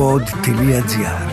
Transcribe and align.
pod.gr 0.00 1.30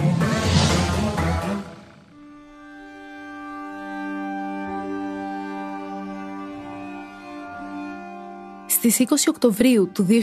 Στις 8.67 8.97
20 8.99 9.13
Οκτωβρίου 9.27 9.89
του 9.93 10.07
2020 10.09 10.13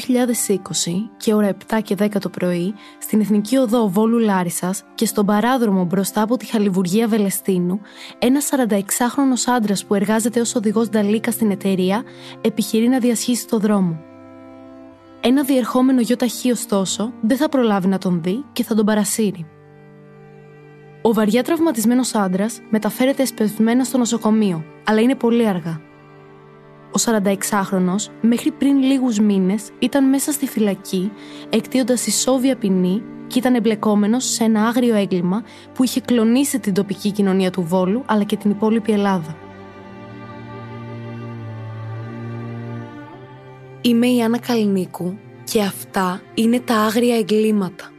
και 1.16 1.34
ώρα 1.34 1.56
7 1.70 1.78
και 1.82 1.96
10 1.98 2.08
το 2.20 2.28
πρωί, 2.28 2.74
στην 2.98 3.20
Εθνική 3.20 3.56
Οδό 3.56 3.88
Βόλου 3.88 4.18
Λάρισας 4.18 4.82
και 4.94 5.06
στον 5.06 5.26
παράδρομο 5.26 5.84
μπροστά 5.84 6.22
από 6.22 6.36
τη 6.36 6.46
Χαλιβουργία 6.46 7.08
Βελεστίνου, 7.08 7.80
ένας 8.18 8.48
46χρονο 8.50 9.54
άντρας 9.56 9.84
που 9.84 9.94
εργάζεται 9.94 10.40
ως 10.40 10.54
οδηγός 10.54 10.88
Νταλίκα 10.88 11.30
στην 11.30 11.50
εταιρεία 11.50 12.02
επιχειρεί 12.40 12.88
να 12.88 12.98
διασχίσει 12.98 13.46
το 13.46 13.58
δρόμο. 13.58 14.12
Ένα 15.26 15.42
διερχόμενο 15.42 16.00
γιο 16.00 16.16
ταχύ, 16.16 16.50
ωστόσο, 16.50 17.12
δεν 17.20 17.36
θα 17.36 17.48
προλάβει 17.48 17.88
να 17.88 17.98
τον 17.98 18.22
δει 18.22 18.44
και 18.52 18.64
θα 18.64 18.74
τον 18.74 18.84
παρασύρει. 18.84 19.46
Ο 21.02 21.12
βαριά 21.12 21.42
τραυματισμένος 21.42 22.14
άντρας 22.14 22.60
μεταφέρεται 22.70 23.22
εσπευσμένα 23.22 23.84
στο 23.84 23.98
νοσοκομείο, 23.98 24.64
αλλά 24.84 25.00
είναι 25.00 25.14
πολύ 25.14 25.48
αργά. 25.48 25.80
Ο 26.90 27.00
46χρονο 27.04 27.94
μέχρι 28.20 28.50
πριν 28.50 28.82
λίγους 28.82 29.18
μήνες 29.18 29.70
ήταν 29.78 30.08
μέσα 30.08 30.32
στη 30.32 30.46
φυλακή, 30.46 31.12
εκτίοντας 31.50 32.06
ισόβια 32.06 32.56
ποινή 32.56 33.02
και 33.26 33.38
ήταν 33.38 33.54
εμπλεκόμενος 33.54 34.24
σε 34.24 34.44
ένα 34.44 34.66
άγριο 34.66 34.94
έγκλημα 34.94 35.42
που 35.74 35.84
είχε 35.84 36.00
κλονίσει 36.00 36.58
την 36.58 36.74
τοπική 36.74 37.10
κοινωνία 37.10 37.50
του 37.50 37.62
Βόλου 37.62 38.02
αλλά 38.06 38.24
και 38.24 38.36
την 38.36 38.50
υπόλοιπη 38.50 38.92
Ελλάδα. 38.92 39.43
Είμαι 43.86 44.06
η 44.06 44.22
Άννα 44.22 44.38
Καλνίκου 44.38 45.18
και 45.44 45.62
αυτά 45.62 46.22
είναι 46.34 46.60
τα 46.60 46.74
άγρια 46.76 47.16
εγκλήματα. 47.16 47.90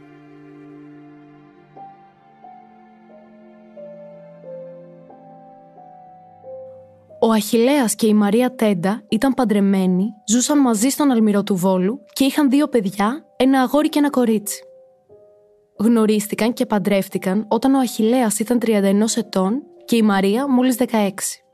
Ο 7.20 7.30
Αχιλέας 7.30 7.94
και 7.94 8.06
η 8.06 8.14
Μαρία 8.14 8.54
Τέντα 8.54 9.02
ήταν 9.08 9.34
παντρεμένοι, 9.34 10.14
ζούσαν 10.28 10.58
μαζί 10.58 10.88
στον 10.88 11.10
Αλμυρό 11.10 11.42
του 11.42 11.56
Βόλου 11.56 12.00
και 12.12 12.24
είχαν 12.24 12.50
δύο 12.50 12.68
παιδιά, 12.68 13.26
ένα 13.36 13.60
αγόρι 13.60 13.88
και 13.88 13.98
ένα 13.98 14.10
κορίτσι. 14.10 14.62
Γνωρίστηκαν 15.78 16.52
και 16.52 16.66
παντρεύτηκαν 16.66 17.46
όταν 17.48 17.74
ο 17.74 17.78
Αχιλέας 17.78 18.38
ήταν 18.38 18.58
31 18.64 19.16
ετών 19.16 19.62
και 19.84 19.96
η 19.96 20.02
Μαρία 20.02 20.48
μόλις 20.48 20.76
16. 20.78 21.45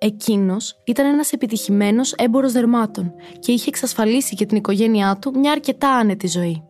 Εκείνος 0.00 0.80
ήταν 0.84 1.06
ένας 1.06 1.32
επιτυχημένος 1.32 2.12
έμπορος 2.12 2.52
δερμάτων 2.52 3.12
και 3.38 3.52
είχε 3.52 3.68
εξασφαλίσει 3.68 4.34
και 4.34 4.46
την 4.46 4.56
οικογένειά 4.56 5.18
του 5.20 5.38
μια 5.38 5.52
αρκετά 5.52 5.90
άνετη 5.90 6.26
ζωή. 6.26 6.62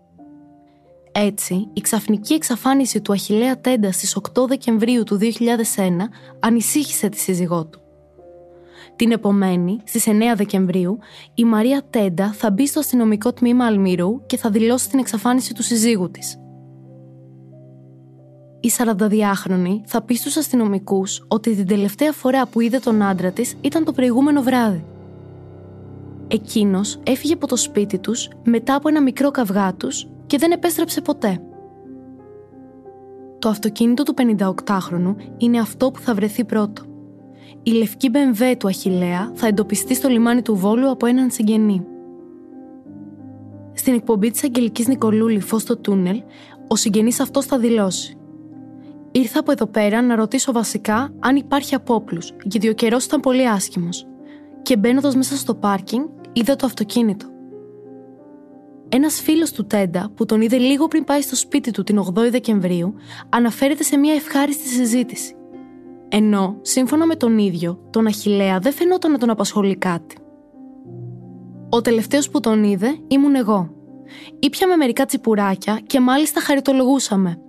Έτσι, 1.13 1.69
η 1.73 1.81
ξαφνική 1.81 2.35
εξαφάνιση 2.35 3.01
του 3.01 3.13
Αχιλέα 3.13 3.61
Τέντα 3.61 3.93
στις 3.93 4.19
8 4.35 4.47
Δεκεμβρίου 4.49 5.03
του 5.03 5.19
2001 5.21 5.25
ανησύχησε 6.41 7.09
τη 7.09 7.19
σύζυγό 7.19 7.67
του. 7.67 7.81
Την 8.97 9.13
επομένη, 9.13 9.81
στις 9.85 10.07
9 10.07 10.35
Δεκεμβρίου, 10.37 10.99
η 11.35 11.45
Μαρία 11.45 11.83
Τέντα 11.91 12.33
θα 12.33 12.51
μπει 12.51 12.67
στο 12.67 12.81
αστυνομικό 12.81 13.33
τμήμα 13.33 13.67
Αλμυρού 13.67 14.27
και 14.27 14.37
θα 14.37 14.51
δηλώσει 14.51 14.89
την 14.89 14.99
εξαφάνιση 14.99 15.55
του 15.55 15.63
συζύγου 15.63 16.11
της. 16.11 16.39
Η 18.61 18.71
42χρονη 18.79 19.81
θα 19.85 20.03
πει 20.03 20.15
στους 20.15 20.37
αστυνομικούς 20.37 21.25
ότι 21.29 21.55
την 21.55 21.67
τελευταία 21.67 22.13
φορά 22.13 22.47
που 22.47 22.61
είδε 22.61 22.79
τον 22.79 23.03
άντρα 23.03 23.31
της 23.31 23.55
ήταν 23.61 23.85
το 23.85 23.93
προηγούμενο 23.93 24.43
βράδυ. 24.43 24.85
Εκείνος 26.29 27.01
έφυγε 27.03 27.33
από 27.33 27.47
το 27.47 27.57
σπίτι 27.57 27.99
τους 27.99 28.29
μετά 28.45 28.75
από 28.75 28.89
ένα 28.89 29.03
μικρό 29.03 29.31
καυγά 29.31 29.75
τους 29.75 30.09
και 30.27 30.39
δεν 30.39 30.51
επέστρεψε 30.51 31.01
ποτέ. 31.01 31.41
Το 33.39 33.49
αυτοκίνητο 33.49 34.03
του 34.03 34.15
58χρονου 34.17 35.15
είναι 35.37 35.59
αυτό 35.59 35.91
που 35.91 36.01
θα 36.01 36.15
βρεθεί 36.15 36.45
πρώτο. 36.45 36.83
Η 37.63 37.71
λευκή 37.71 38.11
μπεμβέ 38.11 38.57
του 38.57 38.69
Αχιλέα 38.69 39.33
θα 39.35 39.47
εντοπιστεί 39.47 39.95
στο 39.95 40.09
λιμάνι 40.09 40.43
του 40.43 40.57
Βόλου 40.57 40.91
από 40.91 41.07
έναν 41.07 41.31
συγγενή. 41.31 41.87
Στην 43.73 43.95
εκπομπή 43.95 44.31
της 44.31 44.45
Αγγελικής 44.45 44.87
Νικολούλη 44.87 45.41
«Φως 45.41 45.63
στο 45.63 45.77
τούνελ», 45.77 46.23
ο 46.69 46.77
συγγενής 46.77 47.21
αυτός 47.21 47.47
θα 47.47 47.59
δηλώσει 47.59 48.18
«Ήρθα 49.13 49.41
από 49.41 49.51
εδώ 49.51 49.67
πέρα 49.67 50.03
να 50.03 50.15
ρωτήσω 50.17 50.53
βασικά 50.53 51.15
αν 51.19 51.37
υπάρχει 51.37 51.75
απόπλους, 51.75 52.33
γιατί 52.43 52.69
ο 52.69 52.73
καιρός 52.73 53.05
ήταν 53.05 53.21
πολύ 53.21 53.49
άσχημος. 53.49 54.07
Και 54.63 54.77
μπαίνοντας 54.77 55.17
μέσα 55.17 55.37
στο 55.37 55.55
πάρκινγκ, 55.55 56.05
είδα 56.33 56.57
το 56.57 56.67
αυτοκίνητο. 56.67 57.27
Ένας 58.89 59.21
φίλος 59.21 59.53
του 59.53 59.67
Τέντα, 59.67 60.11
που 60.15 60.25
τον 60.25 60.41
είδε 60.41 60.57
λίγο 60.57 60.89
πριν 60.89 61.05
πάει 61.05 61.21
στο 61.21 61.37
σπίτι 61.37 61.71
του 61.71 61.83
την 61.83 61.99
8η 61.99 62.31
Δεκεμβρίου, 62.31 62.95
αναφέρεται 63.29 63.83
σε 63.83 63.97
μια 63.97 64.15
ευχάριστη 64.15 64.69
συζήτηση. 64.69 65.35
Ενώ, 66.09 66.59
σύμφωνα 66.63 67.07
με 67.07 67.15
τον 67.15 67.39
ίδιο, 67.39 67.81
τον 67.91 68.07
Αχηλέα 68.07 68.59
δεν 68.59 68.73
φαινόταν 68.73 69.11
να 69.11 69.19
τον 69.19 69.31
απασχολεί 69.31 69.77
κάτι. 69.77 70.17
Ο 71.69 71.81
τελευταίος 71.81 72.31
που 72.31 72.41
τον 72.41 72.65
είδε 72.65 72.99
ήμουν 73.09 73.35
εγώ. 73.35 73.71
Ήπιαμε 74.39 74.77
μερικά 74.77 75.05
τσιπουράκια 75.05 75.81
και 75.87 76.01
μάλιστα 76.01 76.41
χαριτολογούσαμε. 76.41 77.41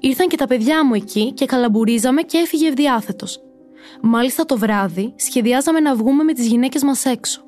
Ήρθαν 0.00 0.28
και 0.28 0.36
τα 0.36 0.46
παιδιά 0.46 0.86
μου 0.86 0.94
εκεί 0.94 1.32
και 1.32 1.46
καλαμπουρίζαμε 1.46 2.22
και 2.22 2.38
έφυγε 2.38 2.68
ευδιάθετος. 2.68 3.42
Μάλιστα 4.02 4.44
το 4.44 4.58
βράδυ 4.58 5.12
σχεδιάζαμε 5.16 5.80
να 5.80 5.94
βγούμε 5.94 6.22
με 6.22 6.32
τις 6.32 6.46
γυναίκες 6.46 6.82
μας 6.82 7.04
έξω. 7.04 7.42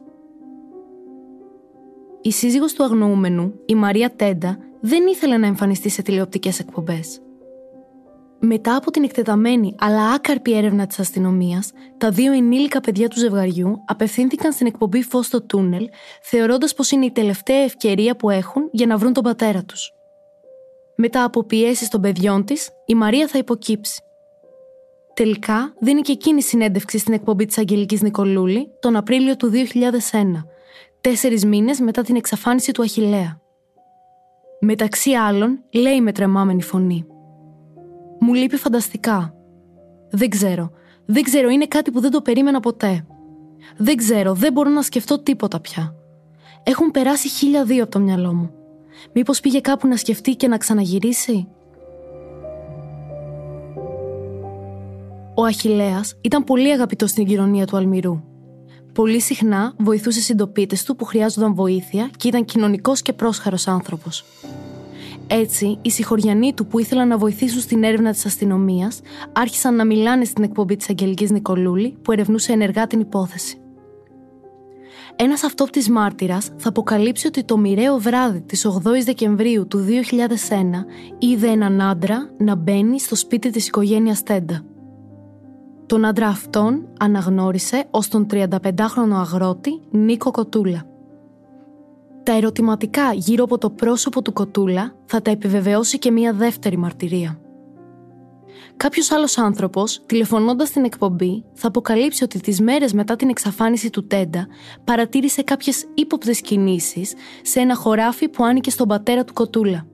Η 2.22 2.31
σύζυγος 2.32 2.72
του 2.72 2.84
αγνοούμενου, 2.84 3.54
η 3.66 3.75
Μαρία 3.75 4.10
Τέντα, 4.16 4.59
δεν 4.81 5.06
ήθελε 5.06 5.37
να 5.37 5.47
εμφανιστεί 5.47 5.88
σε 5.88 6.03
τηλεοπτικές 6.03 6.59
εκπομπές. 6.59 7.20
Μετά 8.44 8.76
από 8.76 8.91
την 8.91 9.03
εκτεταμένη 9.03 9.75
αλλά 9.78 10.10
άκαρπη 10.10 10.56
έρευνα 10.56 10.87
της 10.87 10.99
αστυνομίας, 10.99 11.70
τα 11.99 12.10
δύο 12.10 12.32
ενήλικα 12.32 12.81
παιδιά 12.81 13.09
του 13.09 13.19
ζευγαριού 13.19 13.82
απευθύνθηκαν 13.87 14.53
στην 14.53 14.66
εκπομπή 14.66 15.03
Φως 15.03 15.26
στο 15.26 15.43
τούνελ, 15.43 15.88
θεωρώντας 16.22 16.75
πως 16.75 16.91
είναι 16.91 17.04
η 17.04 17.10
τελευταία 17.10 17.62
ευκαιρία 17.62 18.16
που 18.16 18.31
έχουν 18.31 18.69
για 18.72 18.87
να 18.87 18.97
βρουν 18.97 19.12
τον 19.12 19.22
πατέρα 19.22 19.64
τους. 19.64 19.93
Μετά 20.97 21.25
από 21.25 21.44
πιέσεις 21.44 21.88
των 21.88 22.00
παιδιών 22.00 22.44
της, 22.44 22.70
η 22.86 22.94
Μαρία 22.94 23.26
θα 23.28 23.38
υποκύψει. 23.38 24.03
Τελικά, 25.14 25.75
δίνει 25.78 26.00
και 26.00 26.12
εκείνη 26.12 26.42
συνέντευξη 26.42 26.98
στην 26.98 27.14
εκπομπή 27.14 27.47
της 27.47 27.58
Αγγελικής 27.58 28.03
Νικολούλη 28.03 28.69
τον 28.80 28.97
Απρίλιο 28.97 29.36
του 29.36 29.50
2001, 29.50 30.47
τέσσερις 31.00 31.44
μήνες 31.44 31.81
μετά 31.81 32.02
την 32.02 32.16
εξαφάνιση 32.16 32.72
του 32.72 32.82
Αχηλέα. 32.82 33.41
Μεταξύ 34.60 35.10
άλλων, 35.10 35.62
λέει 35.70 36.00
με 36.00 36.12
τρεμάμενη 36.12 36.62
φωνή. 36.62 37.06
Μου 38.20 38.34
λείπει 38.34 38.56
φανταστικά. 38.56 39.34
Δεν 40.10 40.28
ξέρω. 40.28 40.70
Δεν 41.06 41.22
ξέρω, 41.22 41.48
είναι 41.48 41.66
κάτι 41.66 41.91
που 41.91 42.00
δεν 42.00 42.10
το 42.10 42.20
περίμενα 42.20 42.60
ποτέ. 42.60 43.06
Δεν 43.76 43.97
ξέρω, 43.97 44.34
δεν 44.34 44.52
μπορώ 44.52 44.70
να 44.70 44.82
σκεφτώ 44.82 45.22
τίποτα 45.22 45.60
πια. 45.60 45.94
Έχουν 46.62 46.91
περάσει 46.91 47.28
χίλια 47.28 47.64
δύο 47.64 47.82
από 47.82 47.92
το 47.92 47.98
μυαλό 47.98 48.34
μου. 48.34 48.50
Μήπως 49.12 49.41
πήγε 49.41 49.60
κάπου 49.60 49.88
να 49.88 49.97
σκεφτεί 49.97 50.34
και 50.34 50.48
να 50.48 50.56
ξαναγυρίσει; 50.56 51.48
Ο 55.34 55.44
Αχιλέας 55.44 56.14
ήταν 56.20 56.44
πολύ 56.44 56.72
αγαπητός 56.72 57.10
στην 57.10 57.26
κοινωνία 57.26 57.66
του 57.66 57.76
Αλμυρού. 57.76 58.20
Πολύ 58.92 59.20
συχνά 59.20 59.75
βοηθούσε 59.78 60.20
συντοπίτες 60.20 60.84
του 60.84 60.97
που 60.97 61.04
χρειάζονταν 61.04 61.54
βοήθεια 61.54 62.10
και 62.16 62.28
ήταν 62.28 62.44
κοινωνικός 62.44 63.02
και 63.02 63.12
πρόσχαρος 63.12 63.66
άνθρωπος. 63.66 64.25
Έτσι, 65.26 65.78
οι 65.82 65.91
συγχωριανοί 65.91 66.54
του 66.54 66.66
που 66.66 66.78
ήθελαν 66.78 67.08
να 67.08 67.19
βοηθήσουν 67.19 67.60
στην 67.60 67.84
έρευνα 67.84 68.10
της 68.10 68.26
αστυνομίας 68.26 69.00
άρχισαν 69.32 69.76
να 69.76 69.84
μιλάνε 69.84 70.25
στην 70.25 70.44
εκπομπή 70.44 70.76
της 70.76 70.88
Αγγελικής 70.88 71.31
Νικολούλη 71.31 71.97
που 72.02 72.12
ερευνούσε 72.12 72.52
ενεργά 72.52 72.86
την 72.86 73.00
υπόθεση. 73.00 73.61
Ένας 75.16 75.42
αυτόπτης 75.42 75.88
μάρτυρας 75.88 76.50
θα 76.56 76.68
αποκαλύψει 76.68 77.26
ότι 77.26 77.44
το 77.44 77.56
μοιραίο 77.58 77.98
βράδυ 77.98 78.40
της 78.40 78.66
8η 78.66 79.02
Δεκεμβρίου 79.04 79.66
του 79.66 79.78
2001 79.78 79.88
είδε 81.19 81.48
έναν 81.48 81.81
άντρα 81.81 82.31
να 82.38 82.54
μπαίνει 82.54 83.00
στο 83.00 83.14
σπίτι 83.14 83.50
της 83.50 83.66
οικογένειας 83.66 84.22
Τέντα. 84.22 84.64
Τον 85.87 86.04
άντρα 86.04 86.26
αυτόν 86.26 86.88
αναγνώρισε 86.98 87.84
ως 87.90 88.08
τον 88.08 88.26
35χρονο 88.31 89.12
αγρότη 89.12 89.81
Νίκο 89.90 90.31
Κοτούλα. 90.31 90.84
Τα 92.22 92.37
ερωτηματικά 92.37 93.12
γύρω 93.12 93.44
από 93.44 93.58
το 93.58 93.70
πρόσωπο 93.70 94.22
του 94.22 94.32
Κοτούλα 94.32 94.94
θα 95.04 95.22
τα 95.22 95.31
επιβεβαιώσει 95.31 95.98
και 95.98 96.10
μία 96.10 96.32
δεύτερη 96.32 96.76
μαρτυρία. 96.76 97.38
Κάποιος 98.76 99.11
άλλος 99.11 99.38
άνθρωπος, 99.38 100.03
τηλεφωνώντας 100.06 100.70
την 100.70 100.85
εκπομπή, 100.85 101.44
θα 101.55 101.69
αποκαλύψει 101.69 102.25
ότι 102.25 102.41
τις 102.41 102.61
μέρες 102.61 102.93
μετά 102.93 103.17
την 103.17 103.29
εξαφάνιση 103.29 103.91
του 103.91 104.06
Τέντα 104.06 104.47
παρατήρησε 104.85 105.43
κάποιες 105.43 105.85
ύποπτες 105.94 106.41
κινήσεις 106.41 107.14
σε 107.43 107.61
ένα 107.61 107.75
χωράφι 107.75 108.29
που 108.29 108.44
άνοικε 108.44 108.70
στον 108.70 108.88
πατέρα 108.88 109.25
του 109.25 109.32
Κοτούλα. 109.32 109.87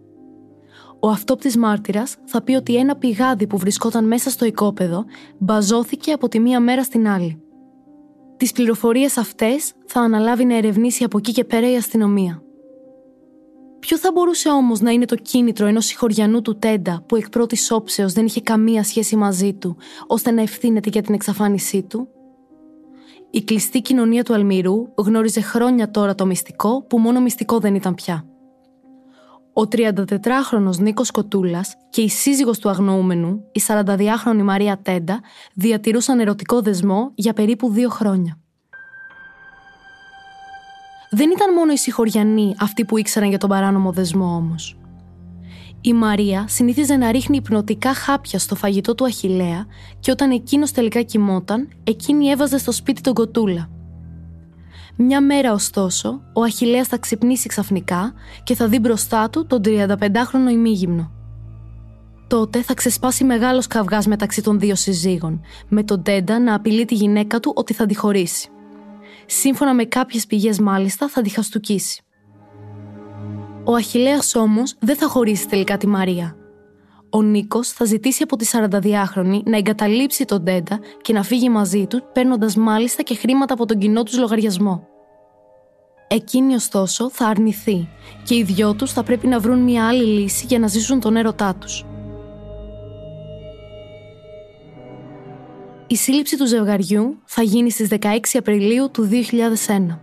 Ο 1.00 1.09
αυτόπτης 1.09 1.56
μάρτυρας 1.56 2.17
θα 2.25 2.43
πει 2.43 2.55
ότι 2.55 2.76
ένα 2.76 2.97
πηγάδι 2.97 3.47
που 3.47 3.59
βρισκόταν 3.59 4.06
μέσα 4.06 4.31
στο 4.31 4.44
οικόπεδο 4.44 5.05
μπαζώθηκε 5.38 6.12
από 6.12 6.29
τη 6.29 6.41
μία 6.41 6.61
μέρα 6.61 6.82
στην 6.82 7.09
άλλη. 7.09 7.43
Τις 8.37 8.53
πληροφορίες 8.53 9.17
αυτές 9.17 9.73
θα 9.87 10.00
αναλάβει 10.00 10.44
να 10.44 10.56
ερευνήσει 10.56 11.05
από 11.05 11.19
εκεί 11.19 11.32
και 11.32 11.44
πέρα 11.44 11.70
η 11.70 11.76
αστυνομία. 11.76 12.43
Ποιο 13.78 13.98
θα 13.98 14.10
μπορούσε 14.12 14.48
όμως 14.48 14.80
να 14.80 14.90
είναι 14.90 15.04
το 15.04 15.14
κίνητρο 15.14 15.66
ενός 15.66 15.84
συγχωριανού 15.84 16.42
του 16.42 16.58
Τέντα 16.58 17.02
που 17.06 17.16
εκ 17.16 17.28
πρώτης 17.28 17.70
όψεως 17.70 18.12
δεν 18.12 18.26
είχε 18.26 18.40
καμία 18.40 18.82
σχέση 18.82 19.16
μαζί 19.16 19.54
του, 19.54 19.76
ώστε 20.06 20.30
να 20.30 20.42
ευθύνεται 20.42 20.88
για 20.88 21.02
την 21.02 21.14
εξαφάνισή 21.14 21.82
του; 21.82 22.08
Η 23.30 23.42
κλειστή 23.42 23.80
κοινωνία 23.80 24.25
του 24.25 24.34
Αλμυρού 24.34 24.88
γνώριζε 24.94 25.40
χρόνια 25.40 25.90
τώρα 25.90 26.14
το 26.14 26.26
μυστικό 26.26 26.82
που 26.82 26.98
μόνο 26.98 27.20
μυστικό 27.20 27.58
δεν 27.58 27.75
ήταν 27.75 27.94
πια. 27.94 28.26
Ο 29.52 29.62
34χρονος 29.62 30.78
Νίκος 30.78 31.10
Κοτούλας 31.10 31.74
και 31.90 32.00
η 32.00 32.08
σύζυγος 32.08 32.58
του 32.58 32.69
αγνοούμενου, 32.69 33.44
η 33.52 33.62
42χρονη 33.66 34.42
Μαρία 34.42 34.78
Τέντα, 34.82 35.20
διατηρούσαν 35.54 36.20
ερωτικό 36.20 36.60
δεσμό 36.60 37.10
για 37.14 37.32
περίπου 37.32 37.70
δύο 37.70 37.88
χρόνια. 37.88 38.38
Δεν 41.10 41.31
ήταν 41.31 41.55
μόνο 41.55 41.72
οι 41.72 41.76
συγχωριανοί 41.76 42.55
αυτοί 42.58 42.84
που 42.84 42.99
ήξεραν 42.99 43.28
για 43.28 43.38
τον 43.38 43.49
παράνομο 43.49 43.93
δεσμό 43.93 44.34
όμως. 44.34 44.78
Η 45.81 45.93
Μαρία 45.93 46.44
συνήθιζε 46.49 46.96
να 46.96 47.10
ρίχνει 47.10 47.37
υπνοτικά 47.37 47.94
χάπια 47.94 48.38
στο 48.38 48.55
φαγητό 48.55 48.94
του 48.94 49.05
Αχιλέα 49.05 49.66
και 50.00 50.10
όταν 50.10 50.31
εκείνος 50.31 50.72
τελικά 50.72 51.02
κοιμόταν, 51.02 51.69
εκείνη 51.84 52.28
έβαζε 52.28 52.58
στο 52.58 52.72
σπίτι 52.72 53.00
τον 53.00 53.14
Κοτούλα. 53.14 53.69
Μια 54.96 55.20
μέρα 55.20 55.52
ωστόσο, 55.52 56.20
ο 56.32 56.43
Αχιλέας 56.43 56.88
θα 56.88 56.99
ξυπνήσει 56.99 57.49
ξαφνικά 57.49 58.12
και 58.43 58.55
θα 58.55 58.69
δει 58.69 58.78
μπροστά 58.78 59.31
του 59.31 59.46
τον 59.46 59.62
35χρονο 59.64 60.50
ημίγυμνο. 60.52 61.12
Τότε 62.26 62.62
θα 62.62 62.75
ξεσπάσει 62.75 63.25
μεγάλος 63.25 63.66
καυγάς 63.66 64.06
μεταξύ 64.06 64.43
των 64.43 64.58
δύο 64.58 64.75
συζύγων, 64.75 65.40
με 65.69 65.82
τον 65.82 66.02
Τέντα 66.02 66.38
να 66.38 66.55
απειλεί 66.55 66.84
τη 66.84 66.94
γυναίκα 66.94 67.40
του 67.40 67.52
ότι 67.56 67.75
θα 67.75 67.87
τη 67.87 67.96
χωρίσει. 67.96 68.49
Σύμφωνα 69.30 69.75
με 69.75 69.84
κάποιες 69.84 70.26
πηγές 70.26 70.58
μάλιστα 70.58 71.08
θα 71.08 71.22
τη 71.22 71.28
χαστούκίσει. 71.28 72.02
Ο 73.64 73.75
Αχιλέας 73.75 74.34
όμως 74.34 74.75
δεν 74.80 74.96
θα 74.96 75.08
χωρίσει 75.08 75.48
τελικά 75.48 75.76
τη 75.76 75.86
Μαρία. 75.86 76.36
Ο 77.10 77.22
Νίκος 77.22 77.69
θα 77.69 77.84
ζητήσει 77.84 78.22
από 78.22 78.36
τη 78.36 78.46
42χρονη 78.52 79.42
να 79.44 79.56
εγκαταλείψει 79.56 80.25
τον 80.25 80.44
Τέντα 80.44 80.80
και 81.02 81.12
να 81.12 81.22
φύγει 81.22 81.48
μαζί 81.48 81.86
του, 81.86 82.02
παίρνοντας 82.12 82.56
μάλιστα 82.56 83.02
και 83.02 83.14
χρήματα 83.14 83.54
από 83.54 83.66
τον 83.66 83.78
κοινό 83.78 84.02
τους 84.02 84.19
λογαριασμό. 84.19 84.86
Εκείνη 86.08 86.54
ωστόσο 86.54 87.10
θα 87.10 87.26
αρνηθεί 87.26 87.88
και 88.22 88.34
οι 88.34 88.42
δυο 88.42 88.74
τους 88.74 88.92
θα 88.92 89.02
πρέπει 89.02 89.26
να 89.26 89.40
βρουν 89.40 89.58
μια 89.58 89.88
άλλη 89.88 90.04
λύση 90.04 90.46
για 90.46 90.58
να 90.58 90.66
ζήσουν 90.66 91.00
τον 91.00 91.16
έρωτά 91.16 91.54
τους. 91.54 91.84
Η 95.90 95.96
σύλληψη 95.96 96.37
του 96.37 96.46
ζευγαριού 96.46 97.19
θα 97.25 97.43
γίνει 97.43 97.70
στις 97.70 97.88
16 97.90 98.19
Απριλίου 98.32 98.90
του 98.90 99.08
2001. 99.67 99.99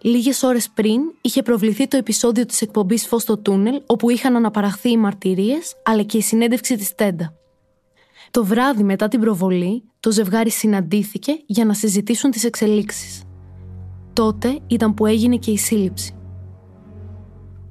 Λίγες 0.00 0.42
ώρες 0.42 0.70
πριν 0.70 1.00
είχε 1.20 1.42
προβληθεί 1.42 1.88
το 1.88 1.96
επεισόδιο 1.96 2.46
της 2.46 2.60
εκπομπής 2.60 3.06
Φως 3.06 3.22
στο 3.22 3.38
τούνελ 3.38 3.82
όπου 3.86 4.10
είχαν 4.10 4.36
αναπαραχθεί 4.36 4.90
οι 4.90 4.96
μαρτυρίες 4.96 5.74
αλλά 5.84 6.02
και 6.02 6.16
η 6.16 6.20
συνέντευξη 6.20 6.76
της 6.76 6.94
Τέντα. 6.94 7.34
Το 8.30 8.44
βράδυ 8.44 8.82
μετά 8.82 9.08
την 9.08 9.20
προβολή, 9.20 9.82
το 10.00 10.10
ζευγάρι 10.10 10.50
συναντήθηκε 10.50 11.32
για 11.46 11.64
να 11.64 11.74
συζητήσουν 11.74 12.30
τις 12.30 12.44
εξελίξεις. 12.44 13.22
Τότε 14.12 14.58
ήταν 14.66 14.94
που 14.94 15.06
έγινε 15.06 15.36
και 15.36 15.50
η 15.50 15.58
σύλληψη. 15.58 16.14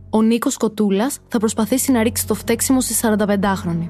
Ο 0.09 0.21
Νίκος 0.21 0.57
Κοτούλας 0.57 1.19
θα 1.27 1.37
προσπαθήσει 1.39 1.91
να 1.91 2.03
ρίξει 2.03 2.27
το 2.27 2.33
φταίξιμο 2.33 2.81
στη 2.81 2.93
45χρονη. 3.01 3.89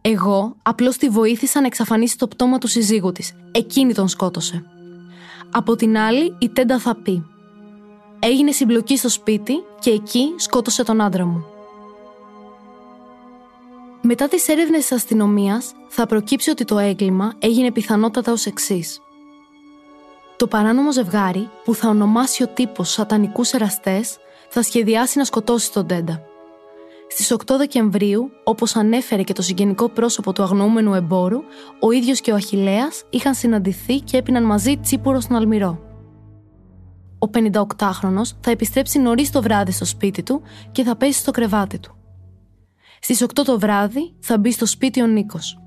Εγώ 0.00 0.56
απλώς 0.62 0.96
τη 0.96 1.08
βοήθησα 1.08 1.60
να 1.60 1.66
εξαφανίσει 1.66 2.18
το 2.18 2.28
πτώμα 2.28 2.58
του 2.58 2.66
συζύγου 2.66 3.12
της. 3.12 3.32
Εκείνη 3.52 3.94
τον 3.94 4.08
σκότωσε. 4.08 4.64
Από 5.50 5.76
την 5.76 5.98
άλλη, 5.98 6.36
η 6.38 6.48
Τέντα 6.48 6.78
θα 6.78 6.94
πει 6.94 7.24
Έγινε 8.18 8.52
συμπλοκή 8.52 8.96
στο 8.96 9.08
σπίτι 9.08 9.54
και 9.78 9.90
εκεί 9.90 10.34
σκότωσε 10.36 10.84
τον 10.84 11.00
άντρα 11.00 11.26
μου. 11.26 11.44
Μετά 14.02 14.28
τις 14.28 14.48
έρευνες 14.48 14.80
της 14.80 14.92
αστυνομίας 14.92 15.72
θα 15.88 16.06
προκύψει 16.06 16.50
ότι 16.50 16.64
το 16.64 16.78
έγκλημα 16.78 17.32
έγινε 17.38 17.72
πιθανότατα 17.72 18.32
ως 18.32 18.46
εξής. 18.46 19.00
Το 20.36 20.46
παράνομο 20.46 20.92
ζευγάρι 20.92 21.50
που 21.64 21.74
θα 21.74 21.88
ονομάσει 21.88 22.42
ο 22.42 22.46
τύπος 22.46 22.90
σατανικούς 22.90 23.52
εραστές 23.52 24.16
θα 24.48 24.62
σχεδιάσει 24.62 25.18
να 25.18 25.24
σκοτώσει 25.24 25.72
τον 25.72 25.86
Τέντα. 25.86 26.27
Στις 27.10 27.32
8 27.32 27.56
Δεκεμβρίου, 27.58 28.30
όπως 28.44 28.76
ανέφερε 28.76 29.22
και 29.22 29.32
το 29.32 29.42
συγγενικό 29.42 29.88
πρόσωπο 29.88 30.32
του 30.32 30.42
αγνοούμενου 30.42 30.94
εμπόρου, 30.94 31.38
ο 31.80 31.90
ίδιος 31.90 32.20
και 32.20 32.32
ο 32.32 32.34
Αχηλέα 32.34 32.88
είχαν 33.10 33.34
συναντηθεί 33.34 34.00
και 34.00 34.16
έπιναν 34.16 34.44
μαζί 34.44 34.76
τσίπουρο 34.76 35.20
στον 35.20 35.36
Αλμυρό. 35.36 35.82
Ο 37.18 37.30
58χρονο 37.34 38.22
θα 38.40 38.50
επιστρέψει 38.50 38.98
νωρίς 38.98 39.30
το 39.30 39.42
βράδυ 39.42 39.72
στο 39.72 39.84
σπίτι 39.84 40.22
του 40.22 40.42
και 40.72 40.82
θα 40.82 40.96
πέσει 40.96 41.18
στο 41.18 41.30
κρεβάτι 41.30 41.78
του. 41.78 41.96
Στις 43.00 43.22
8 43.22 43.26
το 43.44 43.58
βράδυ 43.58 44.14
θα 44.20 44.38
μπει 44.38 44.52
στο 44.52 44.66
σπίτι 44.66 45.02
ο 45.02 45.06
Νίκος. 45.06 45.58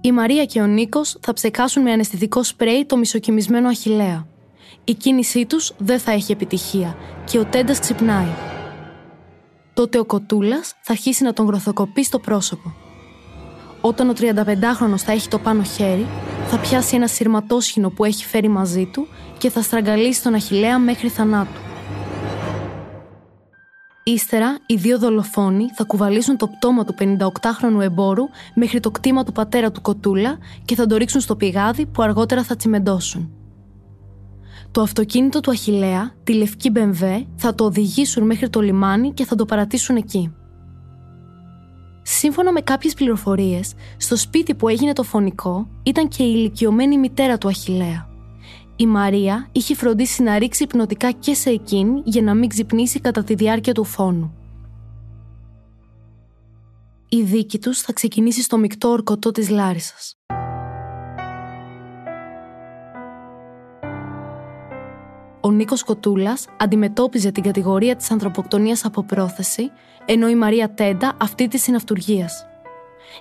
Η 0.00 0.12
Μαρία 0.12 0.44
και 0.44 0.60
ο 0.60 0.66
Νίκος 0.66 1.18
θα 1.20 1.32
ψεκάσουν 1.32 1.82
με 1.82 1.92
αναισθητικό 1.92 2.42
σπρέι 2.42 2.84
το 2.86 2.96
μισοκιμισμένο 2.96 3.68
Αχηλέα. 3.68 4.26
Η 4.84 4.94
κίνησή 4.94 5.46
τους 5.46 5.72
δεν 5.78 5.98
θα 5.98 6.12
έχει 6.12 6.32
επιτυχία 6.32 6.96
και 7.24 7.38
ο 7.38 7.44
Τέντας 7.44 7.78
ξυπνάει 7.78 8.45
τότε 9.76 9.98
ο 9.98 10.04
Κοτούλας 10.04 10.74
θα 10.80 10.92
αρχίσει 10.92 11.22
να 11.22 11.32
τον 11.32 11.46
γροθοκοπεί 11.46 12.04
στο 12.04 12.18
πρόσωπο. 12.18 12.74
Όταν 13.80 14.08
ο 14.08 14.12
35χρονο 14.16 14.96
θα 14.96 15.12
έχει 15.12 15.28
το 15.28 15.38
πάνω 15.38 15.62
χέρι, 15.62 16.06
θα 16.46 16.58
πιάσει 16.58 16.96
ένα 16.96 17.06
σειρματόσχηνο 17.06 17.90
που 17.90 18.04
έχει 18.04 18.24
φέρει 18.24 18.48
μαζί 18.48 18.86
του 18.86 19.06
και 19.38 19.50
θα 19.50 19.62
στραγγαλίσει 19.62 20.22
τον 20.22 20.34
Αχηλέα 20.34 20.78
μέχρι 20.78 21.08
θανάτου. 21.08 21.60
Ύστερα, 24.02 24.58
οι 24.66 24.74
δύο 24.74 24.98
δολοφόνοι 24.98 25.70
θα 25.74 25.84
κουβαλήσουν 25.84 26.36
το 26.36 26.48
πτώμα 26.48 26.84
του 26.84 26.94
58χρονου 26.98 27.80
εμπόρου 27.80 28.24
μέχρι 28.54 28.80
το 28.80 28.90
κτήμα 28.90 29.24
του 29.24 29.32
πατέρα 29.32 29.70
του 29.70 29.80
Κοτούλα 29.80 30.38
και 30.64 30.74
θα 30.74 30.86
το 30.86 30.96
ρίξουν 30.96 31.20
στο 31.20 31.36
πηγάδι 31.36 31.86
που 31.86 32.02
αργότερα 32.02 32.42
θα 32.42 32.56
τσιμεντώσουν. 32.56 33.45
Το 34.76 34.82
αυτοκίνητο 34.82 35.40
του 35.40 35.50
Αχηλέα, 35.50 36.14
τη 36.24 36.32
λευκή 36.32 36.70
Μπεμβέ, 36.70 37.26
θα 37.36 37.54
το 37.54 37.64
οδηγήσουν 37.64 38.26
μέχρι 38.26 38.50
το 38.50 38.60
λιμάνι 38.60 39.12
και 39.12 39.24
θα 39.24 39.34
το 39.34 39.44
παρατήσουν 39.44 39.96
εκεί. 39.96 40.34
Σύμφωνα 42.02 42.52
με 42.52 42.60
κάποιες 42.60 42.94
πληροφορίες, 42.94 43.72
στο 43.96 44.16
σπίτι 44.16 44.54
που 44.54 44.68
έγινε 44.68 44.92
το 44.92 45.02
φωνικό 45.02 45.68
ήταν 45.82 46.08
και 46.08 46.22
η 46.22 46.32
ηλικιωμένη 46.36 46.98
μητέρα 46.98 47.38
του 47.38 47.48
Αχηλέα. 47.48 48.08
Η 48.76 48.86
Μαρία 48.86 49.48
είχε 49.52 49.74
φροντίσει 49.74 50.22
να 50.22 50.38
ρίξει 50.38 50.62
υπνοτικά 50.62 51.10
και 51.10 51.34
σε 51.34 51.50
εκείνη 51.50 52.02
για 52.04 52.22
να 52.22 52.34
μην 52.34 52.48
ξυπνήσει 52.48 53.00
κατά 53.00 53.24
τη 53.24 53.34
διάρκεια 53.34 53.72
του 53.72 53.84
φόνου. 53.84 54.34
Η 57.08 57.22
δίκη 57.22 57.58
τους 57.58 57.80
θα 57.80 57.92
ξεκινήσει 57.92 58.42
στο 58.42 58.58
μεικτό 58.58 58.88
ορκωτό 58.88 59.30
της 59.30 59.48
Λάρισας. 59.48 60.16
Ο 65.46 65.50
Νίκος 65.50 65.82
Κοτούλας 65.82 66.46
αντιμετώπιζε 66.56 67.30
την 67.30 67.42
κατηγορία 67.42 67.96
της 67.96 68.10
ανθρωποκτονίας 68.10 68.84
από 68.84 69.02
πρόθεση, 69.02 69.70
ενώ 70.04 70.28
η 70.28 70.34
Μαρία 70.34 70.74
Τέντα 70.74 71.16
αυτή 71.20 71.48
της 71.48 71.62
συναυτουργίας. 71.62 72.46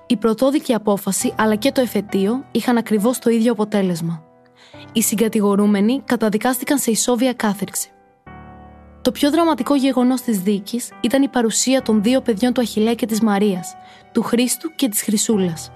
Η 0.08 0.18
πρωτόδικη 0.18 0.74
απόφαση 0.74 1.34
αλλά 1.38 1.56
και 1.56 1.72
το 1.72 1.82
εφετείο 1.82 2.46
είχαν 2.52 2.78
ακριβώς 2.78 3.20
το 3.20 3.30
ίδιο 3.30 3.52
αποτέλεσμα. 3.52 4.24
Οι 4.94 5.02
συγκατηγορούμενοι 5.02 6.02
καταδικάστηκαν 6.06 6.78
σε 6.78 6.92
ισόβια 6.92 7.34
κάθριξη. 7.34 7.90
Το 9.02 9.12
πιο 9.12 9.32
δραματικό 9.32 9.76
γεγονός 9.76 10.22
της 10.22 10.40
δίκης 10.40 10.92
ήταν 11.02 11.22
η 11.22 11.28
παρουσία 11.28 11.82
των 11.82 12.04
δύο 12.04 12.22
παιδιών 12.22 12.54
του 12.54 12.62
Αχιλέα 12.62 12.94
και 12.94 13.06
της 13.06 13.22
Μαρίας, 13.22 13.76
του 14.12 14.22
Χρήστου 14.22 14.76
και 14.76 14.90
της 14.90 15.02
Χρυσούλας. 15.02 15.72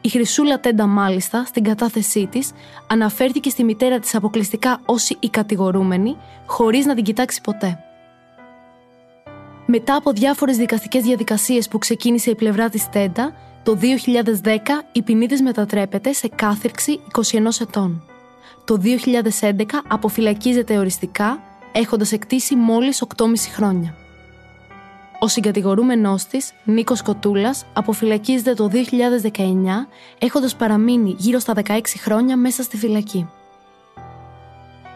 Η 0.00 0.08
Χρυσούλα 0.08 0.60
Τέντα, 0.60 0.86
μάλιστα, 0.86 1.44
στην 1.44 1.64
κατάθεσή 1.64 2.26
της, 2.26 2.50
αναφέρθηκε 2.86 3.50
στη 3.50 3.64
μητέρα 3.64 3.98
της 3.98 4.14
αποκλειστικά 4.14 4.80
ω 4.86 4.94
η 5.20 5.28
κατηγορούμενη, 5.28 6.16
χωρίς 6.46 6.86
να 6.86 6.94
την 6.94 7.04
κοιτάξει 7.04 7.40
ποτέ. 7.40 7.78
Μετά 9.66 9.94
από 9.94 10.12
διάφορες 10.12 10.56
δικαστικές 10.56 11.02
διαδικασίες 11.02 11.68
που 11.68 11.78
ξεκίνησε 11.78 12.30
η 12.30 12.34
πλευρά 12.34 12.68
της 12.68 12.88
Τέντα, 12.88 13.34
το 13.62 13.78
2010 13.80 14.82
η 14.92 15.02
ποινή 15.02 15.26
τη 15.26 15.42
μετατρέπεται 15.42 16.12
σε 16.12 16.28
κάθυρξη 16.28 17.00
21 17.12 17.60
ετών. 17.60 18.02
Το 18.64 18.76
2011 18.76 19.82
αποφυλακίζεται 19.88 20.78
οριστικά, 20.78 21.42
έχοντας 21.72 22.12
εκτίσει 22.12 22.56
μόλις 22.56 23.02
8,5 23.16 23.50
χρόνια. 23.54 23.94
Ο 25.22 25.28
συγκατηγορούμενός 25.28 26.24
της, 26.24 26.52
Νίκος 26.64 27.02
Κοτούλας, 27.02 27.64
αποφυλακίζεται 27.72 28.54
το 28.54 28.68
2019, 28.68 29.88
έχοντας 30.18 30.56
παραμείνει 30.56 31.14
γύρω 31.18 31.38
στα 31.38 31.54
16 31.54 31.98
χρόνια 31.98 32.36
μέσα 32.36 32.62
στη 32.62 32.76
φυλακή. 32.76 33.28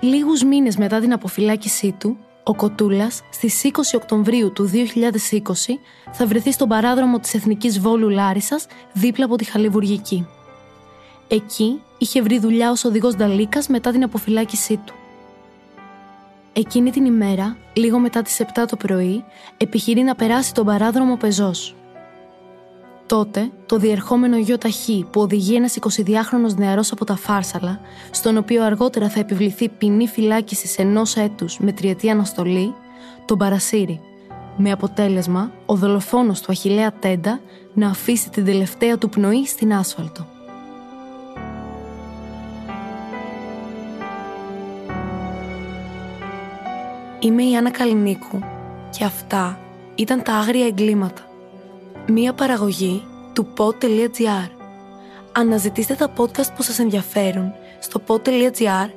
Λίγους 0.00 0.42
μήνες 0.42 0.76
μετά 0.76 1.00
την 1.00 1.12
αποφυλάκησή 1.12 1.94
του, 1.98 2.16
ο 2.42 2.54
Κοτούλας 2.54 3.22
στις 3.30 3.64
20 3.64 3.94
Οκτωβρίου 3.94 4.52
του 4.52 4.64
2020 4.64 5.80
θα 6.12 6.26
βρεθεί 6.26 6.52
στον 6.52 6.68
παράδρομο 6.68 7.18
της 7.18 7.34
Εθνικής 7.34 7.80
Βόλου 7.80 8.08
Λάρισας 8.08 8.66
δίπλα 8.92 9.24
από 9.24 9.36
τη 9.36 9.44
Χαλιβουργική. 9.44 10.26
Εκεί 11.28 11.80
είχε 11.98 12.22
βρει 12.22 12.38
δουλειά 12.38 12.70
ως 12.70 12.84
οδηγός 12.84 13.16
Νταλίκας 13.16 13.68
μετά 13.68 13.90
την 13.90 14.02
αποφυλάκησή 14.02 14.76
του. 14.76 14.94
Εκείνη 16.56 16.90
την 16.90 17.04
ημέρα, 17.04 17.56
λίγο 17.73 17.99
μετά 17.99 18.23
τις 18.23 18.40
7 18.40 18.66
το 18.68 18.76
πρωί, 18.76 19.25
επιχειρεί 19.56 20.02
να 20.02 20.14
περάσει 20.14 20.54
τον 20.54 20.66
παράδρομο 20.66 21.16
πεζός. 21.16 21.75
Τότε, 23.06 23.50
το 23.66 23.76
διερχόμενο 23.76 24.37
γιο 24.37 24.58
ταχύ 24.58 25.06
που 25.11 25.20
οδηγεί 25.20 25.54
ένας 25.54 25.76
22χρονο 25.80 26.54
νεαρός 26.56 26.92
από 26.92 27.04
τα 27.04 27.16
Φάρσαλα, 27.16 27.80
στον 28.11 28.37
οποίο 28.37 28.64
αργότερα 28.64 29.08
θα 29.08 29.20
επιβληθεί 29.20 29.68
ποινή 29.68 30.08
φυλάκισης 30.08 30.78
ενός 30.78 31.16
έτους 31.16 31.58
με 31.58 31.73
τριετή 31.73 32.11
αναστολή, 32.11 32.75
τον 33.25 33.38
παρασύρει. 33.38 34.00
Με 34.56 34.70
αποτέλεσμα, 34.70 35.52
ο 35.66 35.75
δολοφόνος 35.75 36.40
του 36.40 36.52
Αχιλέα 36.52 36.92
Τέντα 36.92 37.40
να 37.75 37.88
αφήσει 37.88 38.30
την 38.30 38.44
τελευταία 38.44 38.99
του 38.99 39.08
πνοή 39.08 39.46
στην 39.46 39.75
άσφαλτο. 39.75 40.33
Είμαι 47.24 47.42
η 47.42 47.56
Άννα 47.56 47.70
Καλινίκου 47.70 48.38
και 48.90 49.04
αυτά 49.04 49.58
ήταν 49.94 50.22
τα 50.22 50.32
άγρια 50.34 50.66
εγκλήματα. 50.66 51.22
Μία 52.06 52.32
παραγωγή 52.32 53.02
του 53.32 53.46
pod.gr. 53.56 54.48
Αναζητήστε 55.32 55.94
τα 55.94 56.12
podcast 56.16 56.54
που 56.56 56.62
σας 56.62 56.78
ενδιαφέρουν 56.78 57.52
στο 57.80 58.00
pod.gr, 58.06 58.88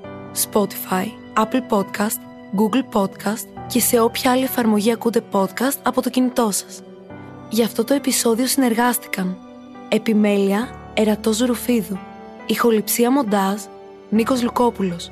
Spotify, 0.51 1.05
Apple 1.37 1.61
Podcast, 1.69 2.19
Google 2.57 2.97
Podcast 2.97 3.47
και 3.67 3.79
σε 3.79 3.99
όποια 3.99 4.31
άλλη 4.31 4.43
εφαρμογή 4.43 4.91
ακούτε 4.91 5.23
podcast 5.31 5.77
από 5.83 6.01
το 6.01 6.09
κινητό 6.09 6.51
σας. 6.51 6.81
Για 7.49 7.65
αυτό 7.65 7.83
το 7.83 7.93
επεισόδιο 7.93 8.47
συνεργάστηκαν 8.47 9.37
Επιμέλεια 9.89 10.69
Ερατός 10.93 11.39
Ρουφίδου 11.39 11.97
Ηχοληψία 12.45 13.11
Μοντάζ 13.11 13.61
Νίκος 14.09 14.43
Λουκόπουλος 14.43 15.11